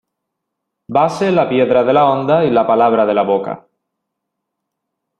Vase 0.97 1.29
la 1.35 1.45
piedra 1.51 1.83
de 1.83 1.93
la 1.93 2.07
honda 2.07 2.43
y 2.43 2.49
la 2.49 2.65
palabra 2.65 3.05
de 3.05 3.13
la 3.13 3.21
boca. 3.21 3.67